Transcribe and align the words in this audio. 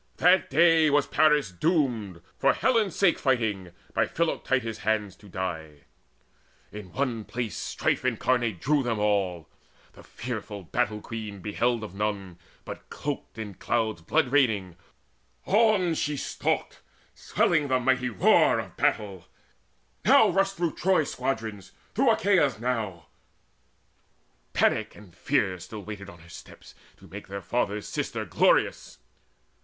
That 0.17 0.49
day 0.49 0.89
was 0.89 1.05
Paris 1.05 1.51
doomed, 1.51 2.23
for 2.39 2.53
Helen's 2.53 2.95
sake 2.95 3.19
Fighting, 3.19 3.69
by 3.93 4.07
Philoctetes' 4.07 4.79
hands 4.79 5.15
to 5.17 5.29
die. 5.29 5.81
To 6.71 6.81
one 6.81 7.23
place 7.23 7.55
Strife 7.55 8.03
incarnate 8.03 8.59
drew 8.59 8.81
them 8.81 8.97
all, 8.97 9.47
The 9.93 10.01
fearful 10.01 10.63
Battle 10.63 11.01
queen, 11.01 11.39
beheld 11.39 11.83
of 11.83 11.93
none, 11.93 12.39
But 12.65 12.89
cloaked 12.89 13.37
in 13.37 13.53
clouds 13.53 14.01
blood 14.01 14.29
raining: 14.29 14.75
on 15.45 15.93
she 15.93 16.17
stalked 16.17 16.81
Swelling 17.13 17.67
the 17.67 17.79
mighty 17.79 18.09
roar 18.09 18.57
of 18.57 18.75
battle, 18.77 19.27
now 20.03 20.29
Rushed 20.29 20.57
through 20.57 20.73
Troy's 20.73 21.11
squadrons, 21.11 21.73
through 21.93 22.09
Achaea's 22.09 22.59
now; 22.59 23.05
Panic 24.53 24.95
and 24.95 25.15
Fear 25.15 25.59
still 25.59 25.83
waited 25.83 26.09
on 26.09 26.17
her 26.21 26.29
steps 26.29 26.73
To 26.97 27.07
make 27.07 27.27
their 27.27 27.43
father's 27.43 27.87
sister 27.87 28.25
glorious. 28.25 28.97